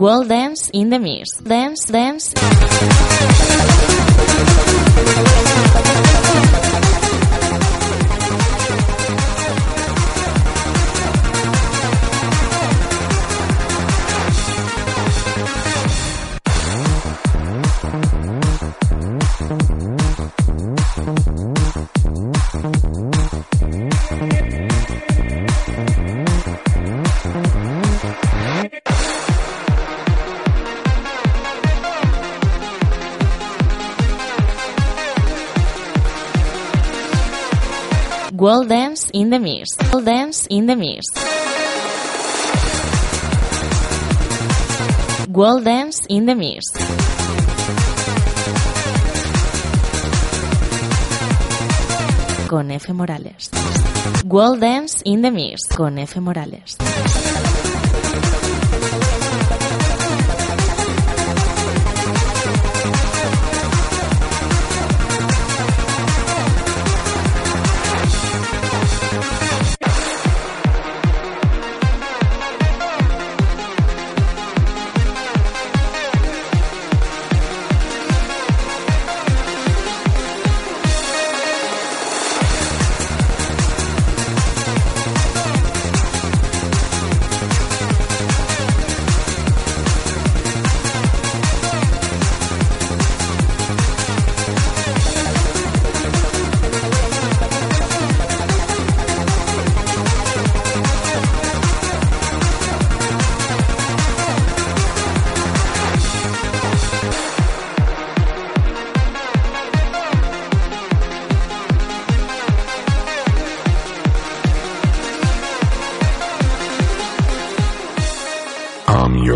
[0.00, 1.28] World Dance in the Mix.
[1.42, 2.32] Dance, dance.
[39.20, 39.68] In the Mix.
[39.92, 41.04] World Dance in the Mix.
[45.28, 46.64] World Dance in the Mix.
[52.48, 52.88] Con F.
[52.88, 53.50] Morales.
[54.24, 55.66] World Dance in the Mix.
[55.68, 56.16] Con F.
[56.16, 56.78] Morales.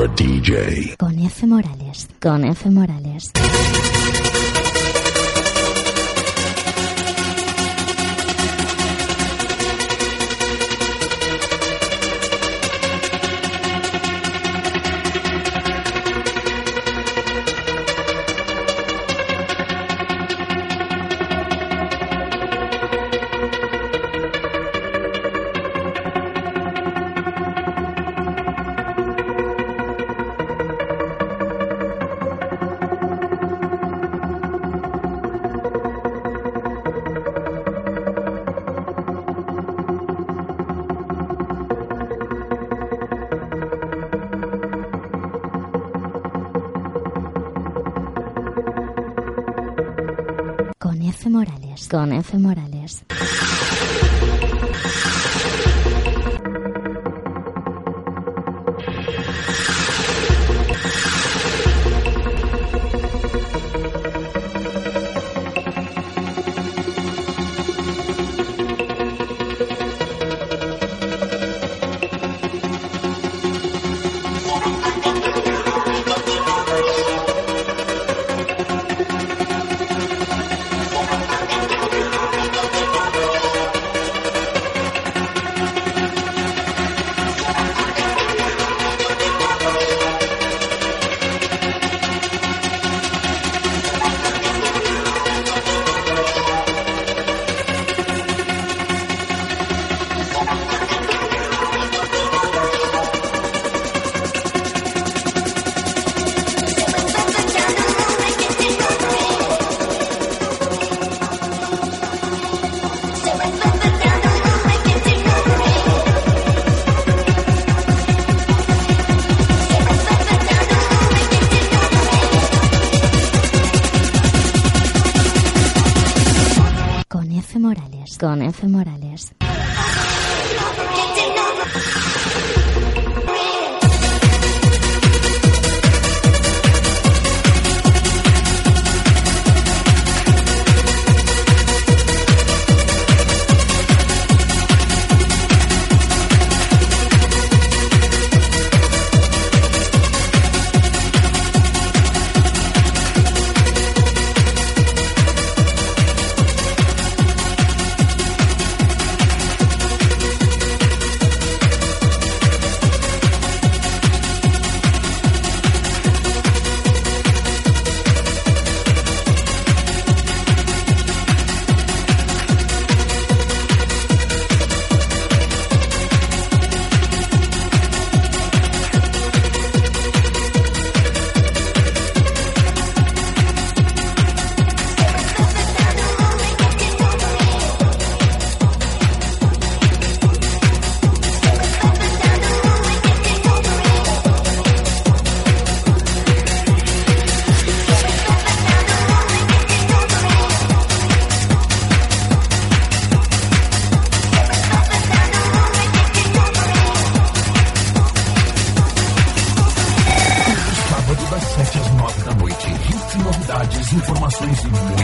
[0.02, 0.96] DJ.
[0.98, 1.46] Con F.
[1.46, 2.08] Morales.
[2.20, 2.68] Con F.
[2.68, 3.30] Morales.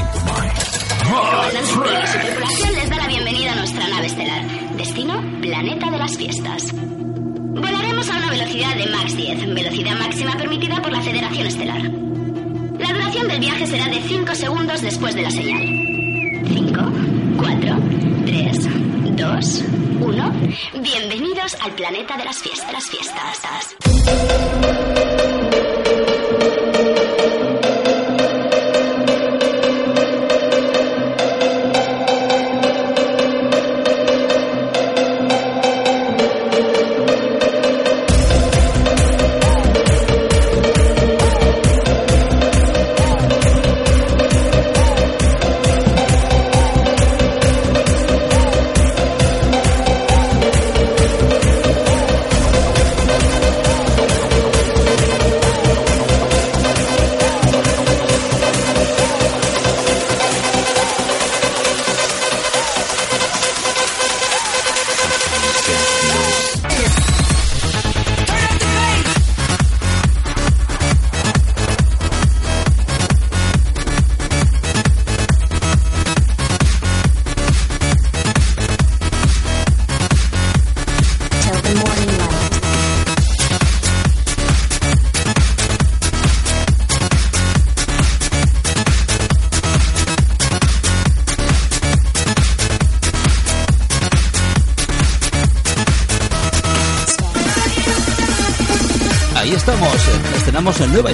[0.00, 4.42] Comandante Superpoblación les da la bienvenida a nuestra nave estelar.
[4.76, 6.72] Destino, planeta de las fiestas.
[6.72, 11.82] Volaremos a una velocidad de max 10, velocidad máxima permitida por la Federación Estelar.
[11.82, 15.62] La duración del viaje será de 5 segundos después de la señal.
[16.46, 16.92] 5,
[17.36, 17.78] 4,
[18.26, 18.68] 3,
[19.16, 19.64] 2,
[20.00, 20.32] 1.
[20.82, 22.72] Bienvenidos al planeta de las fiestas.
[22.72, 23.40] Las fiestas.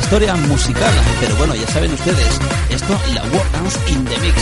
[0.06, 2.38] Historia musical, pero bueno, ya saben ustedes,
[2.70, 4.36] esto la Dance in the Mix,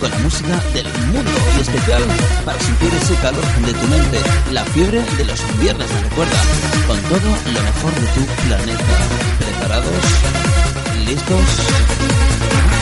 [0.00, 2.02] con la música del mundo y especial
[2.42, 4.18] para sentir ese calor de tu mente,
[4.50, 6.40] la fiebre de los viernes, recuerda,
[6.86, 8.96] con todo lo mejor de tu planeta.
[9.38, 10.04] ¿Preparados?
[11.04, 12.79] ¿Listos?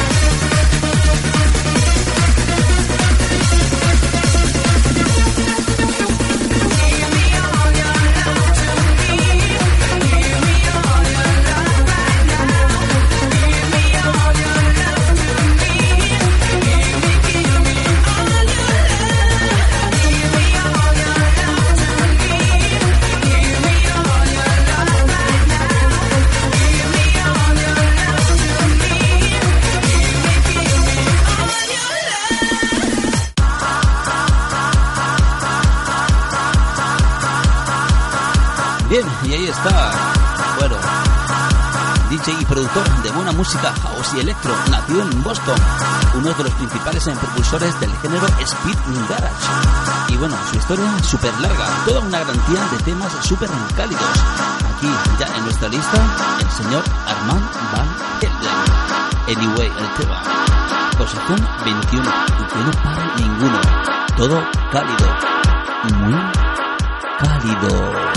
[43.18, 45.58] Buena música house y electro, nació en Boston,
[46.14, 48.78] uno de los principales propulsores del género Speed
[49.08, 50.12] Garage.
[50.12, 54.04] Y bueno, su historia súper larga, toda una garantía de temas súper cálidos.
[54.76, 54.88] Aquí,
[55.18, 55.98] ya en nuestra lista,
[56.38, 57.88] el señor Armand Van
[58.20, 59.36] Helden.
[59.36, 60.22] Anyway, el tema.
[60.96, 62.04] Posición 21,
[62.38, 63.60] y que no para ninguno.
[64.16, 65.06] Todo cálido,
[65.98, 66.14] muy
[67.18, 68.07] cálido.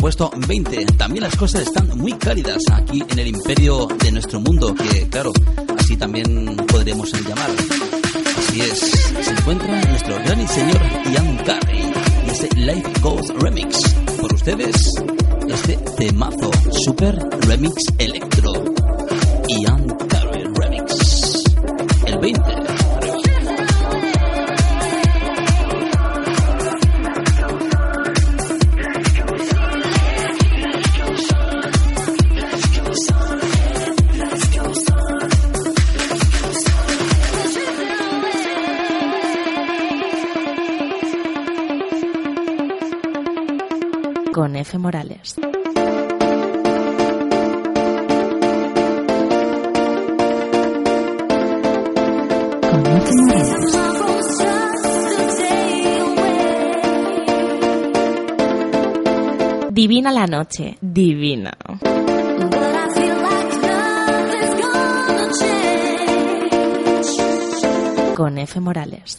[0.00, 0.86] Puesto 20.
[0.96, 5.32] También las cosas están muy cálidas aquí en el imperio de nuestro mundo, que claro,
[5.78, 7.50] así también podríamos llamar.
[8.38, 8.78] Así es,
[9.22, 10.80] se encuentra nuestro gran y señor
[11.12, 11.92] Ian Carrey
[12.26, 13.94] y este Life Goes Remix.
[14.20, 14.76] Por ustedes,
[15.48, 18.29] este temazo Super Remix Electro.
[59.90, 61.50] Divina la noche, divina.
[68.14, 68.60] Con F.
[68.60, 69.16] Morales.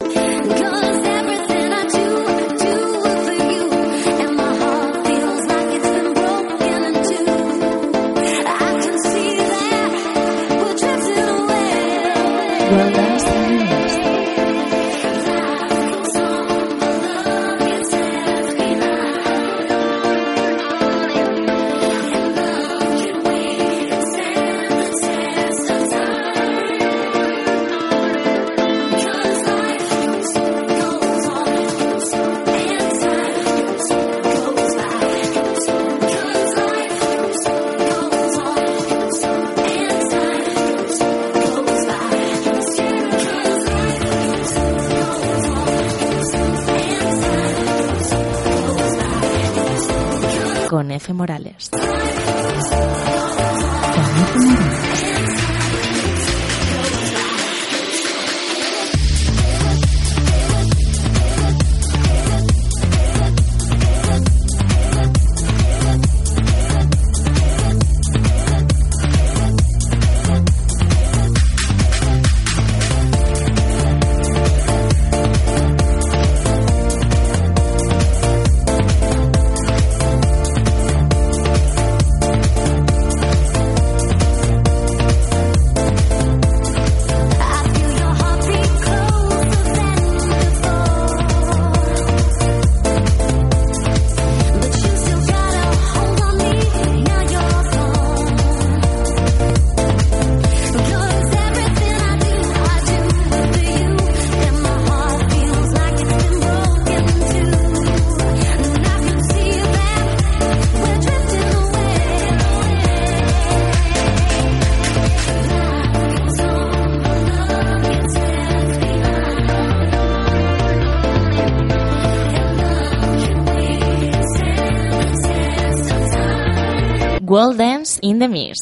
[127.32, 128.58] World Dance in the Mix.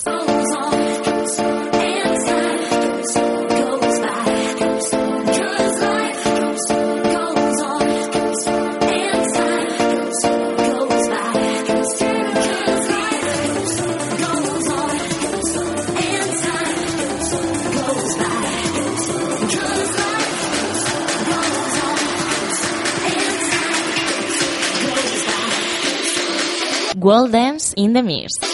[27.00, 28.49] World Dance in the Mix.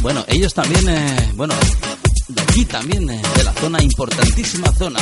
[0.00, 1.52] Bueno, ellos también, eh, bueno,
[2.28, 5.00] de aquí también, eh, de la zona, importantísima zona.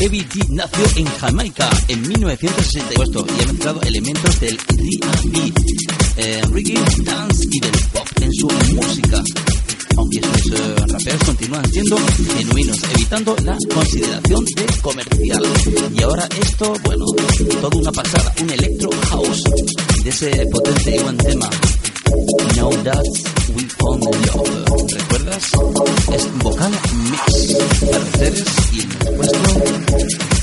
[0.00, 5.52] Heavy D nació en Jamaica en 1968 y ha mezclado elementos del R&B,
[6.16, 9.22] eh, reggae, dance y del pop en su música.
[9.98, 11.98] Aunque sus eh, continúan siendo
[12.34, 15.42] genuinos, evitando la consideración de comercial.
[15.94, 17.04] Y ahora esto, bueno,
[17.60, 19.42] toda una pasada, un electro house
[20.02, 21.50] de ese potente y buen tema.
[22.56, 23.04] Now That
[23.54, 24.92] We Found Love.
[24.92, 25.44] ¿Recuerdas?
[26.14, 26.72] Es vocal
[27.10, 29.40] mix en nuestro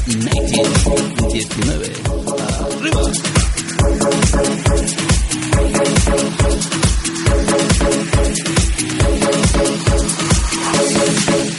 [0.08, 1.92] 1919.
[2.80, 3.02] Arriba.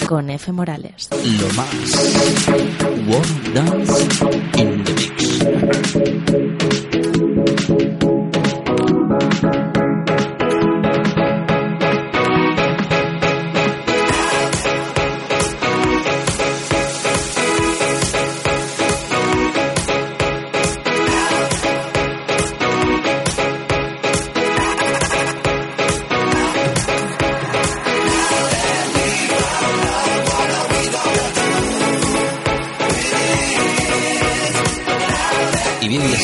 [0.06, 0.52] Con F.
[0.52, 1.08] Morales.
[1.10, 1.68] Lo más.
[3.54, 4.06] Dance
[4.56, 5.18] in the Mix.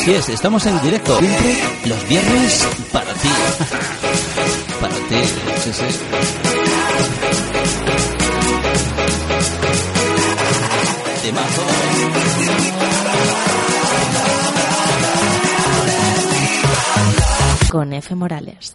[0.05, 3.27] Así es, estamos en directo siempre los viernes para ti.
[4.79, 5.15] para ti,
[5.63, 5.83] sí, sí.
[17.71, 18.13] Con F.
[18.15, 18.71] Morales.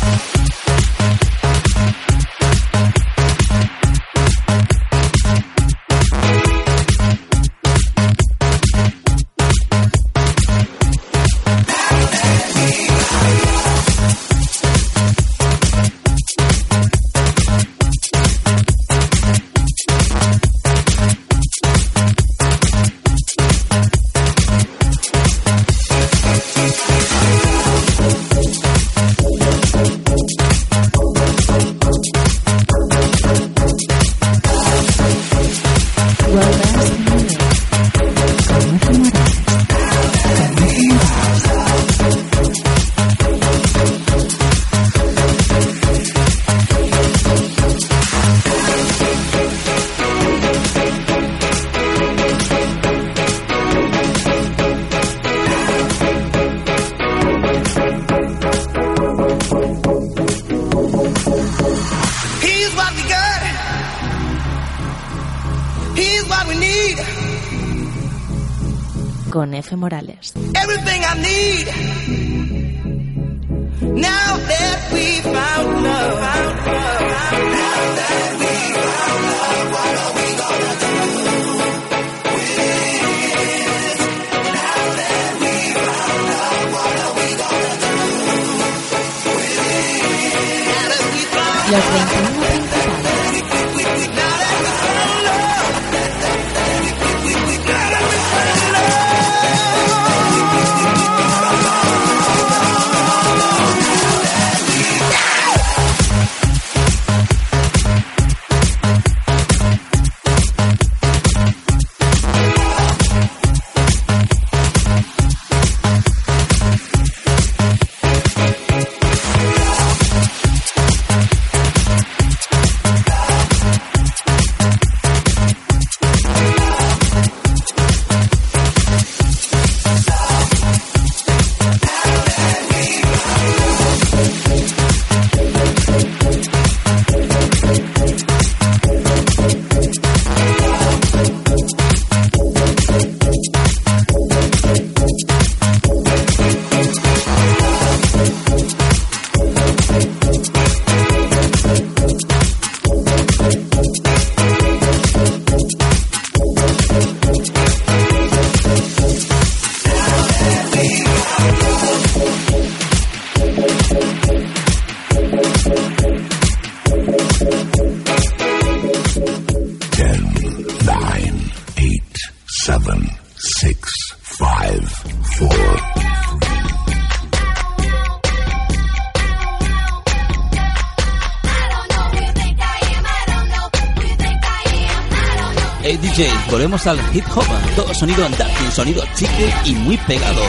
[186.61, 190.43] volvemos al hip hop, todo sonido andante, sonido chicle y muy pegado.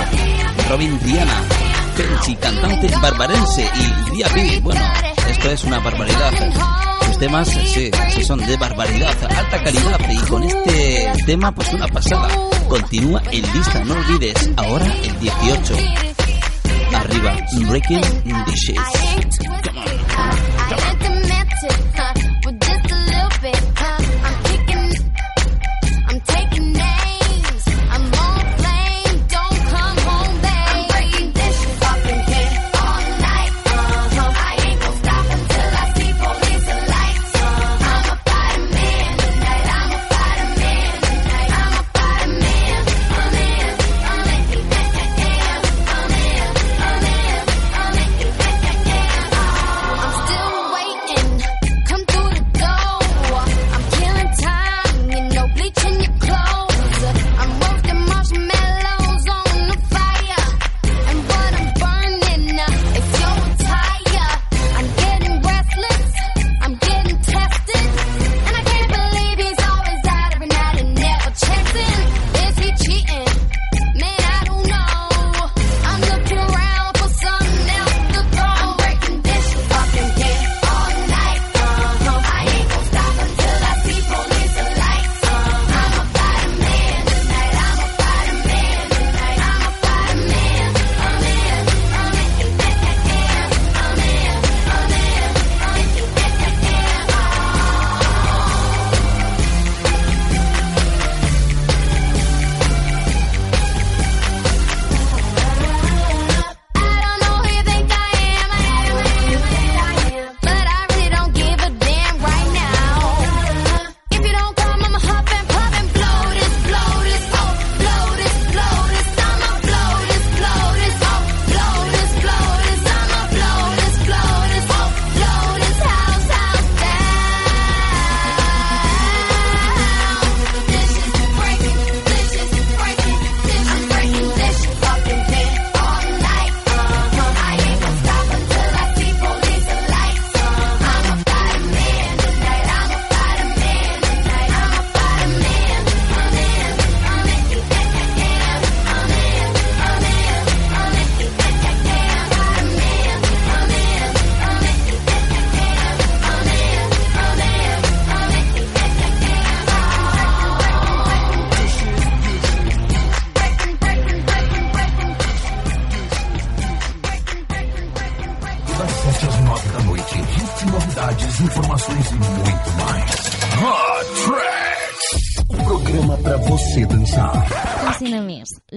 [0.70, 1.42] Robin Diana,
[1.96, 4.28] Tenchi, cantante barbarense y Dia
[4.62, 4.82] Bueno,
[5.30, 6.34] esto es una barbaridad.
[7.06, 11.88] Sus temas, sí, sí, son de barbaridad, alta calidad y con este tema, pues una
[11.88, 12.28] pasada.
[12.68, 15.76] Continúa en lista, no olvides, ahora el 18.
[16.94, 17.38] Arriba,
[17.70, 18.02] Breaking
[18.48, 19.61] Dishes.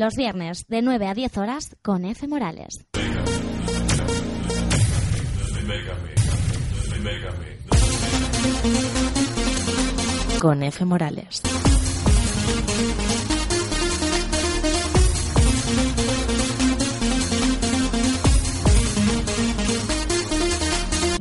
[0.05, 2.29] Los viernes de 9 a 10 horas con F.
[2.29, 2.85] Morales.
[10.39, 10.85] Con F.
[10.85, 11.41] Morales.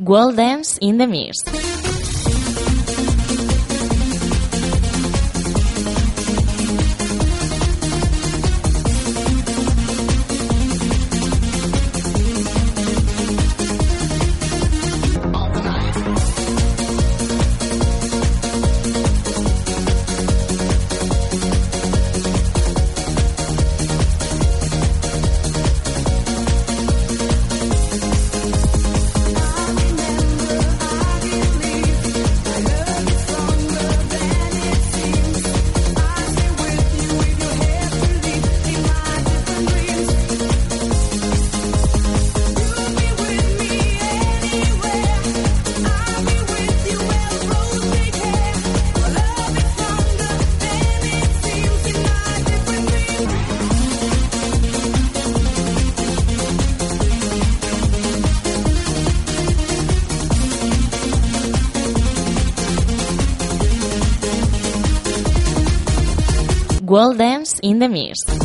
[0.02, 1.63] World Dance in the Mist.
[67.64, 68.43] In the Mist.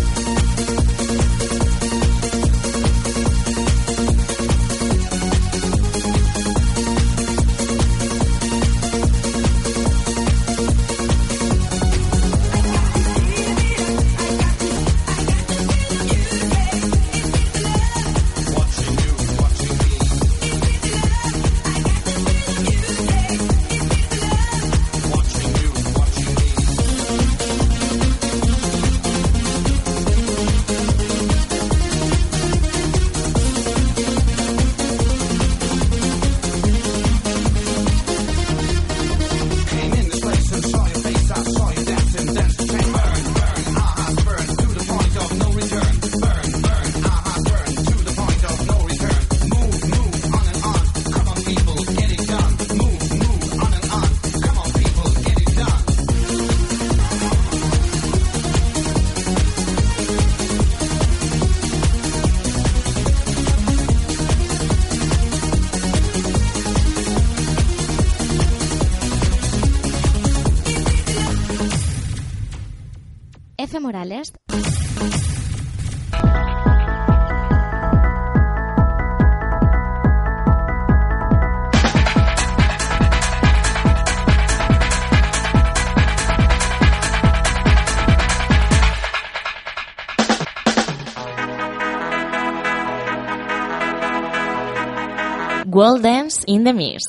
[95.79, 97.07] World Dance in the Mist.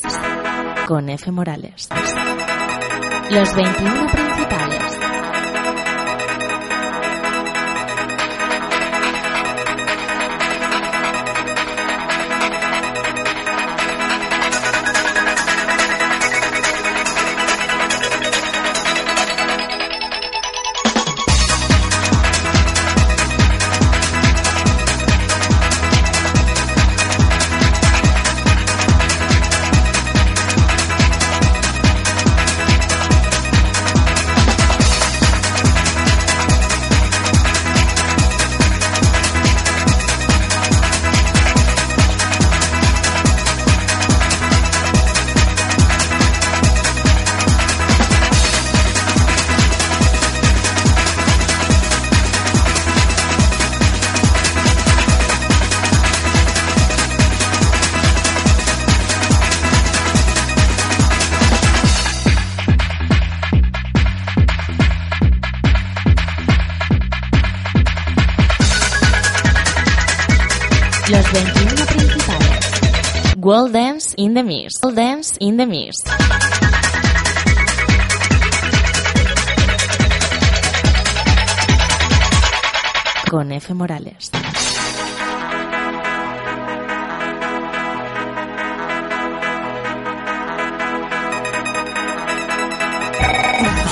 [0.87, 1.33] Con F.
[1.33, 1.89] Morales.
[3.29, 4.30] Los 21
[74.41, 74.81] the Mist.
[74.95, 76.09] Dance in the Mist.
[83.29, 83.75] Con F.
[83.75, 84.31] Morales.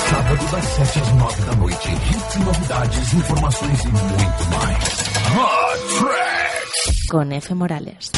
[0.08, 1.88] Sábado das 7 às 9 da noite.
[1.88, 4.84] Hits, novidades, informações e muito mais.
[5.36, 7.06] Hot Tracks.
[7.10, 7.54] Con F.
[7.54, 8.10] Morales.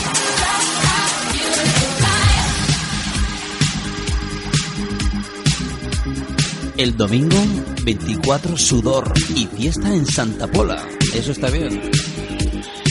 [6.81, 7.37] El domingo
[7.85, 10.83] 24 sudor y fiesta en Santa Pola.
[11.13, 11.79] Eso está bien.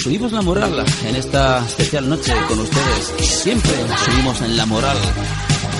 [0.03, 3.27] Subimos la moral en esta especial noche con ustedes.
[3.27, 3.71] Siempre
[4.05, 4.95] subimos en la moral.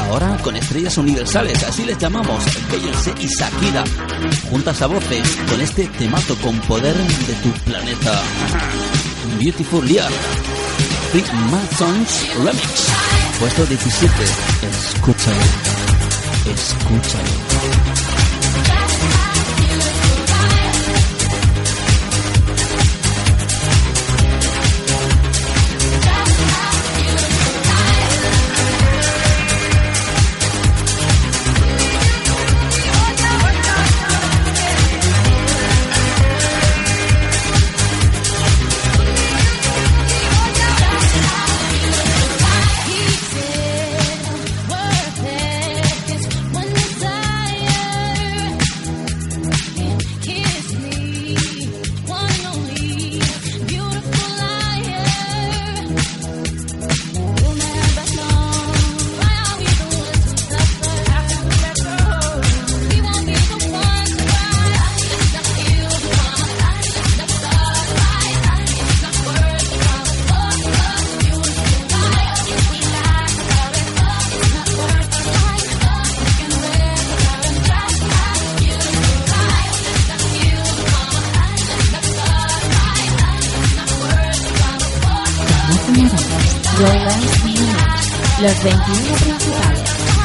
[0.07, 3.83] Ahora con estrellas universales, así les llamamos, Beyoncé y Shakira.
[4.49, 8.23] Juntas a voces con este temazo con poder de tu planeta.
[9.39, 10.09] Beautiful Year.
[11.13, 12.87] Big Mad Songs Remix.
[13.39, 14.13] Puesto 17.
[14.95, 15.78] Escúchalo.
[16.51, 18.08] Escúchalo.
[85.91, 86.11] Mix.
[88.41, 90.18] Los 21 principales.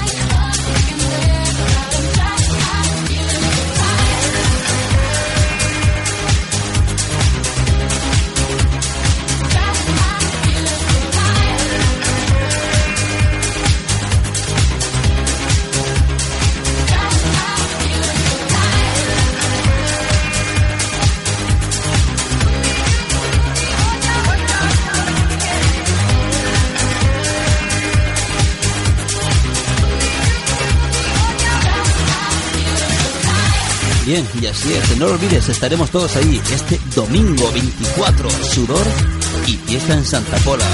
[34.06, 38.86] Bien, y así es, no lo olvides, estaremos todos ahí este domingo 24, sudor
[39.46, 40.66] y fiesta en Santa Pola.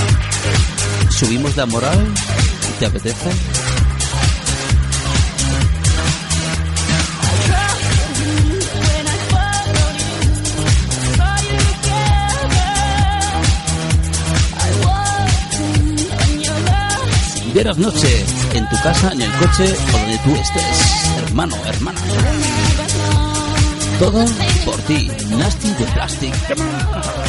[1.10, 2.12] ¿Subimos la moral?
[2.80, 3.30] ¿Te apetece?
[17.54, 18.24] Vieras noche,
[18.54, 22.00] en tu casa, en el coche o donde tú estés, hermano, hermana.
[24.00, 24.24] Todo
[24.64, 27.19] por ti, Nasty de Plastic.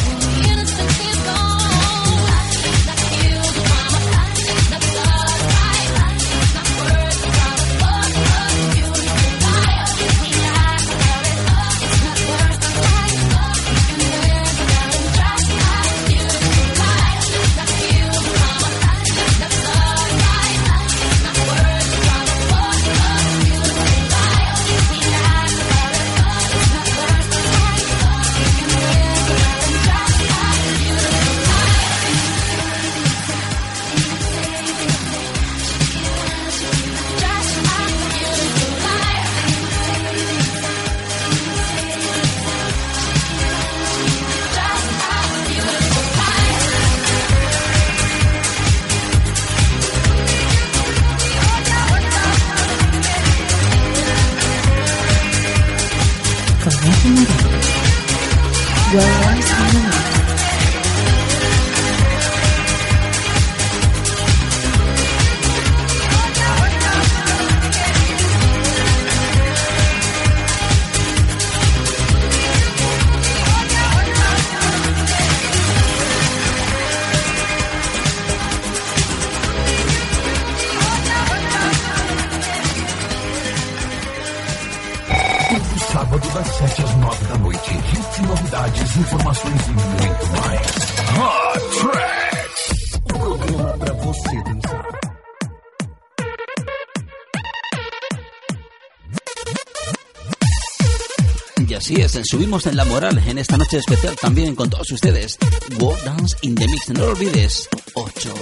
[102.24, 105.38] Subimos en la moral en esta noche especial también con todos ustedes.
[105.78, 107.68] World Dance in the Mix, no lo olvides.
[107.94, 108.34] 8.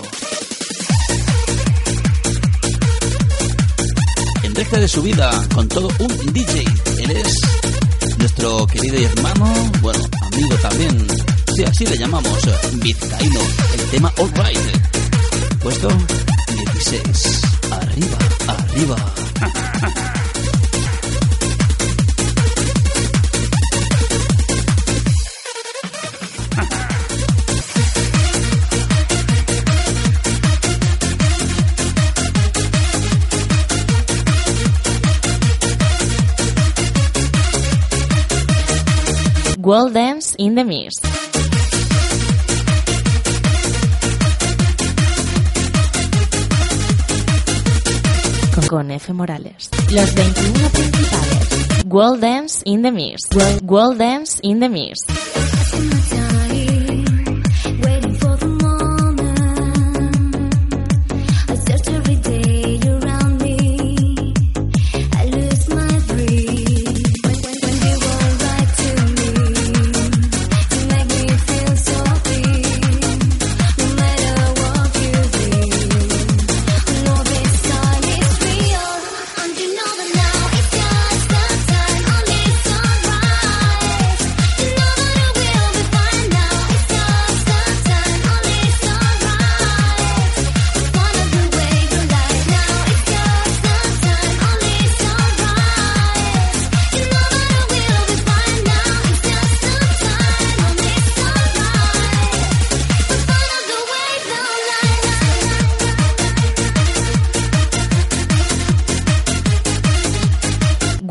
[4.43, 6.65] En recta de subida con todo un DJ.
[6.99, 7.35] Él es
[8.19, 10.01] nuestro querido hermano, bueno,
[10.33, 11.07] amigo también.
[11.55, 12.39] Sí, así le llamamos,
[12.75, 13.41] Vizcaíno.
[13.75, 15.61] El tema All Right.
[15.63, 15.89] Puesto
[16.75, 17.41] 16.
[17.71, 19.15] Arriba, arriba.
[39.71, 41.07] World Dance in the Mist.
[48.69, 49.13] Con, F.
[49.13, 49.69] Morales.
[49.93, 51.85] Los 21 principales.
[51.87, 53.33] World Dance in the Mist.
[53.33, 56.00] World, World Dance in the Mist.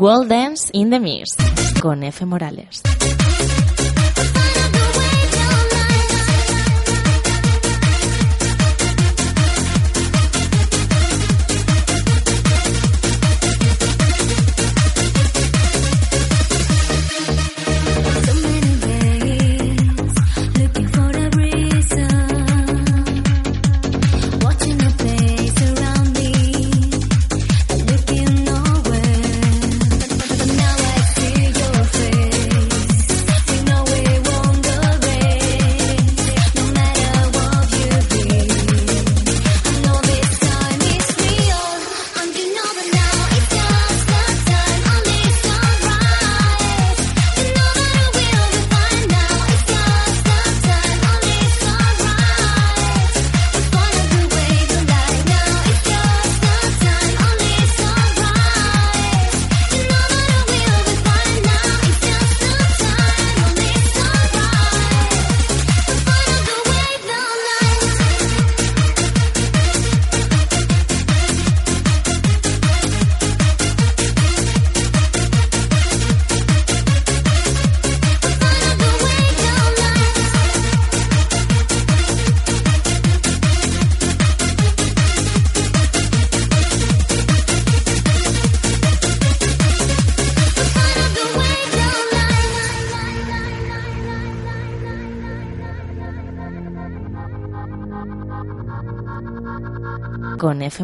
[0.00, 1.38] World Dance in the Mist
[1.78, 2.24] con F.
[2.24, 2.80] Morales.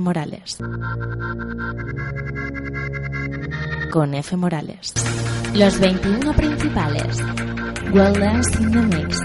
[0.00, 0.58] Morales.
[3.90, 4.36] Con F.
[4.36, 4.92] Morales.
[5.54, 7.22] Los 21 principales.
[7.92, 9.20] Wellness in the Mix.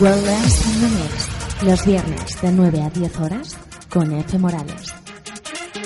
[0.00, 1.62] Wellness in the Mix.
[1.64, 3.56] Los viernes de 9 a 10 horas
[3.88, 4.38] con F.
[4.38, 4.94] Morales.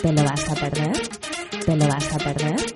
[0.02, 0.92] ¿Te lo vas a perder?
[1.64, 2.71] ¿Te lo vas a perder?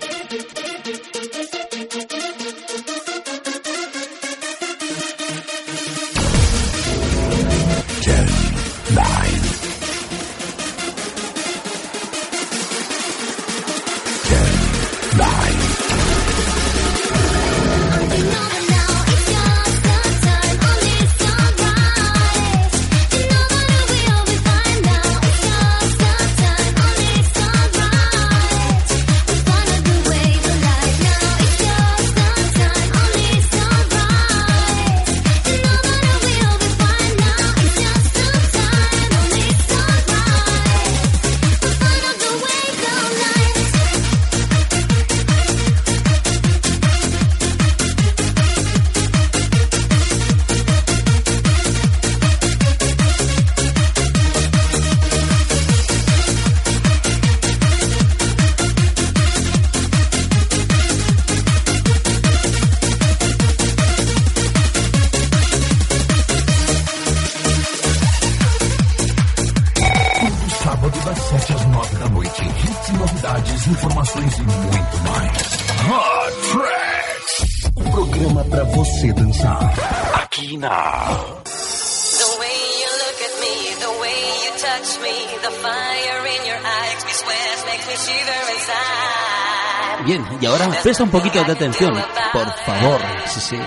[90.87, 92.01] Presta un poquito de atención,
[92.32, 93.01] por favor.
[93.26, 93.59] Sí, sí.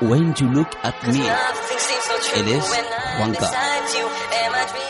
[0.00, 1.24] When You Look at Me.
[2.34, 2.84] Él es
[3.16, 3.48] Juanca.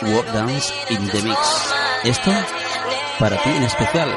[0.01, 1.37] World Dance in the Mix.
[2.03, 2.31] Esto
[3.19, 4.09] para ti en especial.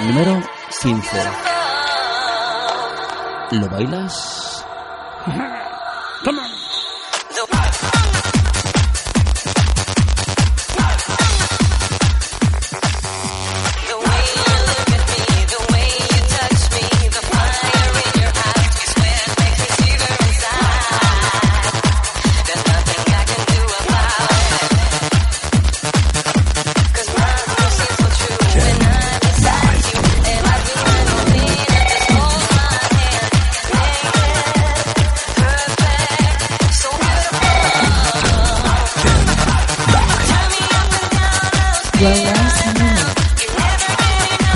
[0.00, 0.42] Número
[0.80, 1.16] 15.
[3.50, 4.64] ¿Lo bailas?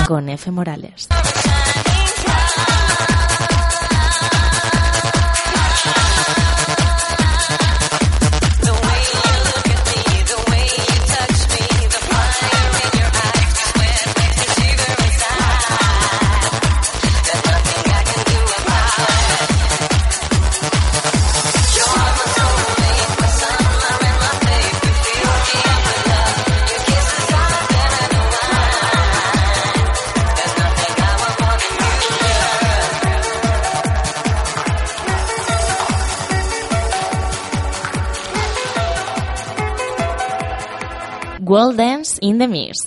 [0.05, 0.51] Con F.
[0.51, 1.07] Morales.
[42.21, 42.77] In the Mix.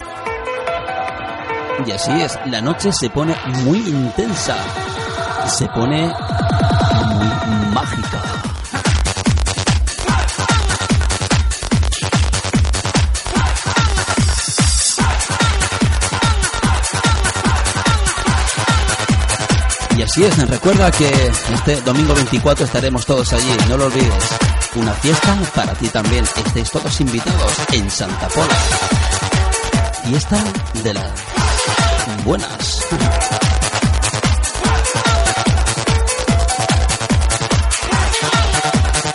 [1.87, 4.57] Y así es, la noche se pone muy intensa,
[5.47, 8.23] se pone muy mágica.
[19.97, 21.11] Y así es, recuerda que
[21.53, 24.60] este domingo 24 estaremos todos allí, no lo olvides.
[24.77, 28.55] Una fiesta para ti también, estáis todos invitados en Santa Pola.
[30.05, 30.45] Fiesta
[30.85, 31.11] de las
[32.25, 32.87] buenas.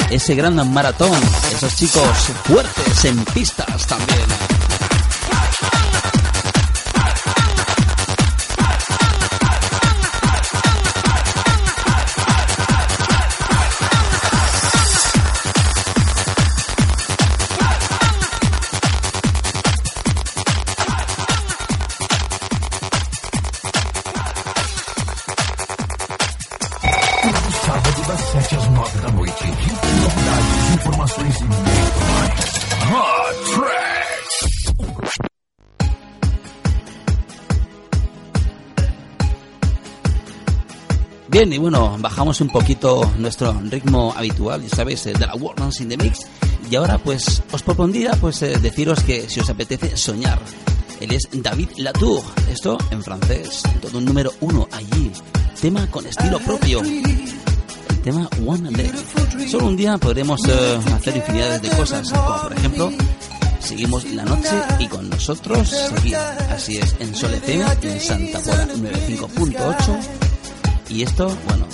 [0.09, 1.19] Ese gran maratón,
[1.51, 2.03] esos chicos
[2.43, 3.74] fuertes en pistas
[41.35, 45.59] Bien, y bueno, bajamos un poquito nuestro ritmo habitual, ya sabéis, eh, de la World
[45.59, 46.21] Dance in the Mix.
[46.71, 50.39] Y ahora, pues, os propondría, pues, eh, deciros que si os apetece soñar.
[51.01, 55.11] Él es David Latour, esto en francés, todo un número uno allí.
[55.59, 56.81] Tema con estilo propio.
[58.05, 58.91] Tema One Day.
[59.49, 62.91] Solo un día podremos eh, hacer infinidades de cosas, como por ejemplo,
[63.59, 66.15] seguimos la noche y con nosotros seguir.
[66.15, 69.99] Así es, en Sol FM, en Santa Pola 95.8.
[70.89, 71.65] Y esto, bueno,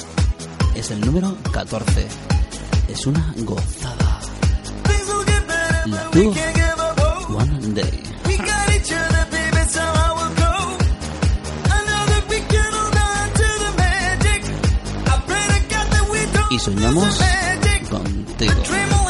[0.74, 2.08] es el número 14.
[2.88, 4.22] Es una gozada.
[16.62, 17.20] Soñamos
[17.90, 19.01] contigo.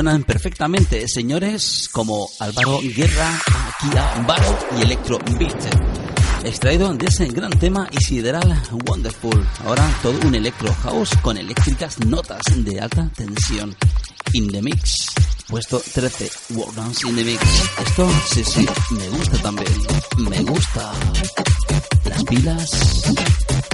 [0.00, 3.38] Funcionan perfectamente, señores como Álvaro Guerra,
[3.80, 5.62] Kia Baro y Electro Beat.
[6.42, 9.46] Extraído de ese gran tema y sideral Wonderful.
[9.66, 13.76] Ahora todo un electro house con eléctricas notas de alta tensión.
[14.32, 15.08] In the mix.
[15.48, 16.30] Puesto 13.
[16.54, 17.42] World in the mix.
[17.86, 19.74] Esto sí, sí, me gusta también.
[20.16, 20.92] Me gusta.
[22.06, 22.70] Las pilas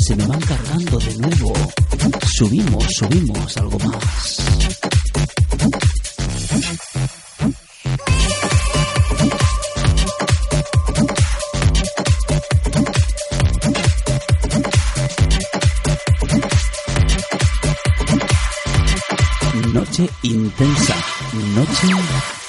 [0.00, 1.52] se me van cargando de nuevo.
[2.36, 4.85] Subimos, subimos algo más.
[20.58, 20.94] Intensa,
[21.54, 21.88] noche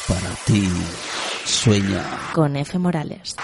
[0.07, 0.69] para ti.
[1.43, 2.03] Sueña.
[2.33, 2.79] Con F.
[2.79, 3.35] Morales.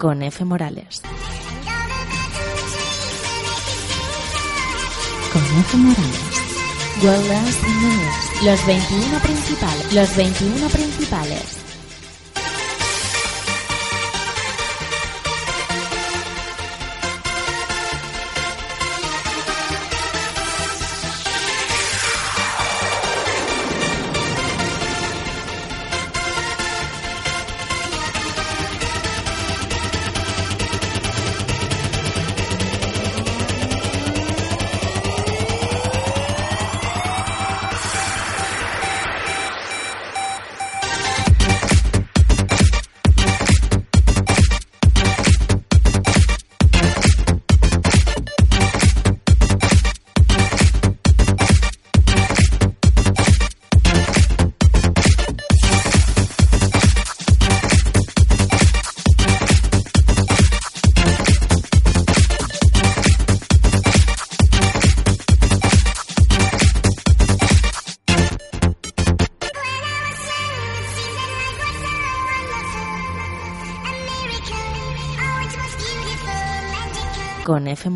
[0.00, 0.46] Con F.
[0.46, 1.02] Morales.
[5.30, 5.76] Con F.
[5.76, 6.20] Morales.
[7.02, 8.42] World the Mix.
[8.42, 9.92] Los 21 principales.
[9.92, 11.69] Los 21 principales.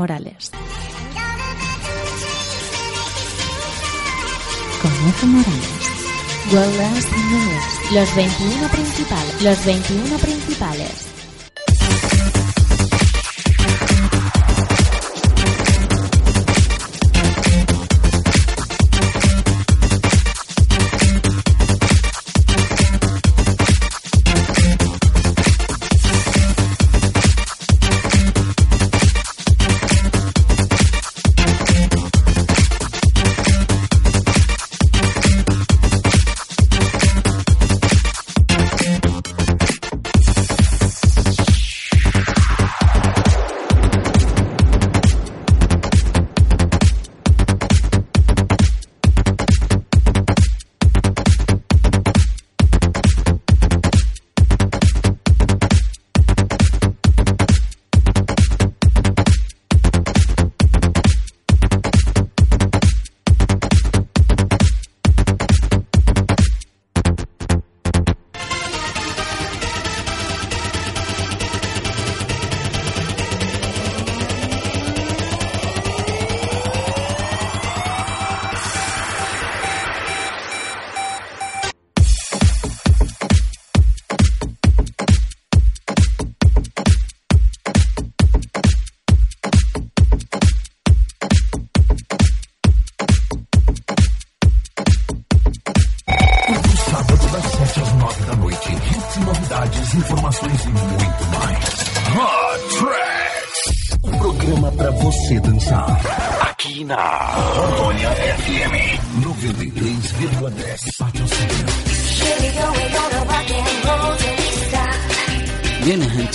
[0.04, 0.50] Morales.
[4.82, 5.26] Con F.
[5.26, 5.94] Morales.
[6.52, 7.92] Mix.
[7.94, 9.42] Los 21 principales.
[9.42, 11.13] Los 21 principales.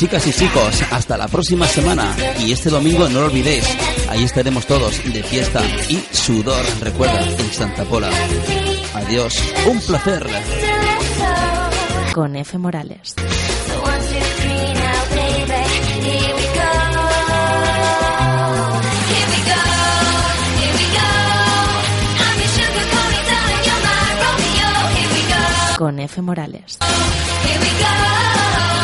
[0.10, 2.16] Chicas y chicos, hasta la próxima semana.
[2.40, 3.64] Y este domingo no lo olvidéis,
[4.10, 8.10] ahí estaremos todos de fiesta y sudor, recuerda, en Santa Pola.
[8.96, 9.38] Adiós,
[9.68, 10.26] un placer.
[12.12, 12.58] Con F.
[12.58, 13.14] Morales.
[25.78, 26.22] Con F.
[26.24, 26.80] Morales.
[26.82, 28.79] here we go.